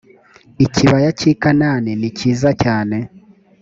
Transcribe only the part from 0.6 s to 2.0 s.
ikibaya cy i kanani